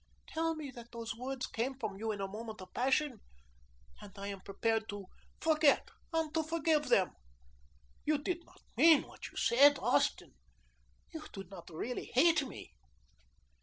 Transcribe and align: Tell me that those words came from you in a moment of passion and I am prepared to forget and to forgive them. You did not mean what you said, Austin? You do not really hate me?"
Tell 0.29 0.55
me 0.55 0.71
that 0.71 0.91
those 0.91 1.15
words 1.15 1.45
came 1.45 1.77
from 1.77 1.99
you 1.99 2.11
in 2.11 2.21
a 2.21 2.27
moment 2.27 2.59
of 2.59 2.73
passion 2.73 3.21
and 4.01 4.11
I 4.17 4.29
am 4.29 4.41
prepared 4.41 4.89
to 4.89 5.05
forget 5.39 5.89
and 6.11 6.33
to 6.33 6.41
forgive 6.41 6.89
them. 6.89 7.11
You 8.03 8.17
did 8.17 8.43
not 8.43 8.63
mean 8.75 9.03
what 9.03 9.29
you 9.29 9.37
said, 9.37 9.77
Austin? 9.77 10.33
You 11.13 11.25
do 11.31 11.43
not 11.43 11.69
really 11.69 12.05
hate 12.05 12.41
me?" 12.47 12.73